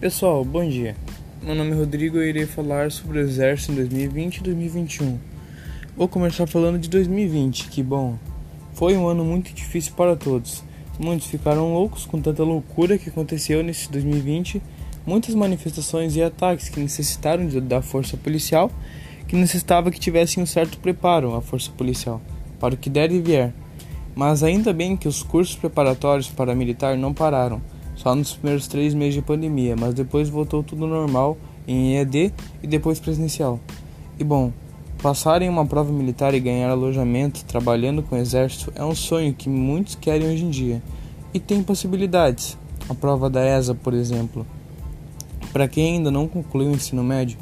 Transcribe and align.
Pessoal, 0.00 0.42
bom 0.46 0.66
dia. 0.66 0.96
Meu 1.42 1.54
nome 1.54 1.72
é 1.72 1.74
Rodrigo 1.74 2.22
e 2.22 2.30
irei 2.30 2.46
falar 2.46 2.90
sobre 2.90 3.18
o 3.18 3.20
Exército 3.20 3.72
em 3.72 3.74
2020 3.74 4.38
e 4.38 4.42
2021. 4.44 5.18
Vou 5.94 6.08
começar 6.08 6.46
falando 6.46 6.78
de 6.78 6.88
2020, 6.88 7.68
que 7.68 7.82
bom, 7.82 8.16
foi 8.72 8.96
um 8.96 9.06
ano 9.06 9.22
muito 9.22 9.52
difícil 9.52 9.92
para 9.94 10.16
todos. 10.16 10.64
Muitos 10.98 11.26
ficaram 11.26 11.74
loucos 11.74 12.06
com 12.06 12.18
tanta 12.18 12.42
loucura 12.42 12.96
que 12.96 13.10
aconteceu 13.10 13.62
nesse 13.62 13.92
2020, 13.92 14.62
muitas 15.04 15.34
manifestações 15.34 16.16
e 16.16 16.22
ataques 16.22 16.70
que 16.70 16.80
necessitaram 16.80 17.46
da 17.60 17.82
força 17.82 18.16
policial, 18.16 18.70
que 19.28 19.36
necessitava 19.36 19.90
que 19.90 20.00
tivessem 20.00 20.42
um 20.42 20.46
certo 20.46 20.78
preparo 20.78 21.34
a 21.34 21.42
força 21.42 21.70
policial 21.72 22.22
para 22.58 22.74
o 22.74 22.78
que 22.78 22.88
der 22.88 23.12
e 23.12 23.20
vier. 23.20 23.52
Mas 24.14 24.42
ainda 24.42 24.72
bem 24.72 24.96
que 24.96 25.06
os 25.06 25.22
cursos 25.22 25.56
preparatórios 25.56 26.28
para 26.30 26.54
militar 26.54 26.96
não 26.96 27.12
pararam 27.12 27.60
só 28.02 28.14
nos 28.14 28.32
primeiros 28.32 28.66
três 28.66 28.94
meses 28.94 29.14
de 29.14 29.22
pandemia, 29.22 29.76
mas 29.76 29.92
depois 29.92 30.30
voltou 30.30 30.62
tudo 30.62 30.86
normal 30.86 31.36
em 31.68 31.96
EAD 31.96 32.32
e 32.62 32.66
depois 32.66 32.98
presencial. 32.98 33.60
E 34.18 34.24
bom, 34.24 34.52
passar 35.02 35.42
em 35.42 35.50
uma 35.50 35.66
prova 35.66 35.92
militar 35.92 36.32
e 36.32 36.40
ganhar 36.40 36.70
alojamento 36.70 37.44
trabalhando 37.44 38.02
com 38.02 38.16
o 38.16 38.18
exército 38.18 38.72
é 38.74 38.82
um 38.82 38.94
sonho 38.94 39.34
que 39.34 39.50
muitos 39.50 39.96
querem 39.96 40.28
hoje 40.28 40.44
em 40.44 40.50
dia. 40.50 40.82
E 41.34 41.38
tem 41.38 41.62
possibilidades. 41.62 42.56
A 42.88 42.94
prova 42.94 43.28
da 43.28 43.44
ESA, 43.44 43.74
por 43.74 43.92
exemplo. 43.92 44.46
Para 45.52 45.68
quem 45.68 45.96
ainda 45.96 46.10
não 46.10 46.26
concluiu 46.26 46.70
o 46.70 46.74
ensino 46.74 47.04
médio, 47.04 47.38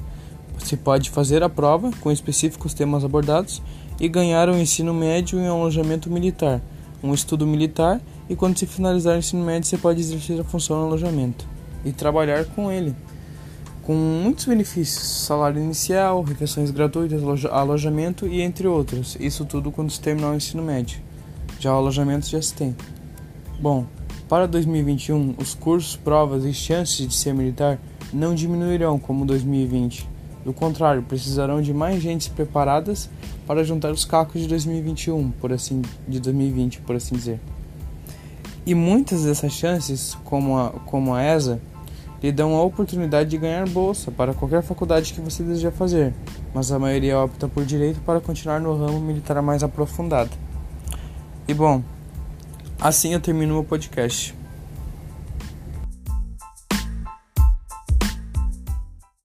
você 0.58 0.76
pode 0.76 1.08
fazer 1.08 1.42
a 1.44 1.48
prova 1.48 1.92
com 2.00 2.10
específicos 2.10 2.74
temas 2.74 3.04
abordados 3.04 3.62
e 4.00 4.08
ganhar 4.08 4.48
o 4.48 4.54
um 4.54 4.58
ensino 4.58 4.92
médio 4.92 5.38
em 5.38 5.48
um 5.48 5.52
alojamento 5.52 6.10
militar, 6.10 6.60
um 7.02 7.14
estudo 7.14 7.46
militar 7.46 8.00
e 8.28 8.36
quando 8.36 8.58
se 8.58 8.66
finalizar 8.66 9.14
o 9.14 9.18
ensino 9.18 9.44
médio 9.44 9.68
você 9.68 9.78
pode 9.78 10.00
exercer 10.00 10.40
a 10.40 10.44
função 10.44 10.80
no 10.80 10.86
alojamento 10.86 11.46
e 11.84 11.92
trabalhar 11.92 12.44
com 12.44 12.70
ele. 12.70 12.94
Com 13.82 13.94
muitos 13.94 14.44
benefícios, 14.44 15.02
salário 15.24 15.62
inicial, 15.62 16.22
refeições 16.22 16.70
gratuitas, 16.70 17.22
alojamento 17.46 18.26
e 18.26 18.42
entre 18.42 18.68
outros. 18.68 19.16
Isso 19.18 19.46
tudo 19.46 19.72
quando 19.72 19.90
se 19.90 20.00
terminar 20.00 20.32
o 20.32 20.36
ensino 20.36 20.62
médio. 20.62 21.00
Já 21.58 21.72
o 21.72 21.78
alojamento 21.78 22.28
já 22.28 22.40
se 22.42 22.52
tem. 22.52 22.76
Bom, 23.58 23.86
para 24.28 24.46
2021, 24.46 25.36
os 25.38 25.54
cursos, 25.54 25.96
provas 25.96 26.44
e 26.44 26.52
chances 26.52 27.08
de 27.08 27.14
ser 27.14 27.32
militar 27.32 27.78
não 28.12 28.34
diminuirão 28.34 28.98
como 28.98 29.24
2020. 29.24 30.06
Do 30.44 30.52
contrário, 30.52 31.02
precisarão 31.02 31.62
de 31.62 31.72
mais 31.72 32.02
gente 32.02 32.30
preparadas 32.30 33.08
para 33.46 33.64
juntar 33.64 33.90
os 33.90 34.04
cacos 34.04 34.42
de 34.42 34.48
2021, 34.48 35.30
por 35.32 35.52
assim, 35.52 35.82
de 36.06 36.20
2020, 36.20 36.80
por 36.82 36.94
assim 36.94 37.14
dizer. 37.14 37.40
E 38.68 38.74
muitas 38.74 39.24
dessas 39.24 39.54
chances, 39.54 40.14
como 40.24 40.58
a, 40.58 40.68
como 40.84 41.14
a 41.14 41.24
ESA, 41.24 41.58
lhe 42.22 42.30
dão 42.30 42.54
a 42.54 42.62
oportunidade 42.62 43.30
de 43.30 43.38
ganhar 43.38 43.66
bolsa 43.66 44.10
para 44.10 44.34
qualquer 44.34 44.62
faculdade 44.62 45.14
que 45.14 45.22
você 45.22 45.42
deseja 45.42 45.70
fazer, 45.70 46.12
mas 46.52 46.70
a 46.70 46.78
maioria 46.78 47.18
opta 47.18 47.48
por 47.48 47.64
direito 47.64 47.98
para 48.02 48.20
continuar 48.20 48.60
no 48.60 48.76
ramo 48.76 49.00
militar 49.00 49.40
mais 49.40 49.62
aprofundado. 49.62 50.28
E 51.48 51.54
bom, 51.54 51.82
assim 52.78 53.14
eu 53.14 53.20
termino 53.20 53.54
meu 53.54 53.64
podcast. 53.64 54.36